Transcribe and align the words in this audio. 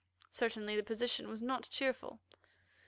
Certainly 0.31 0.75
the 0.77 0.81
position 0.81 1.29
was 1.29 1.43
not 1.43 1.69
cheerful. 1.69 2.21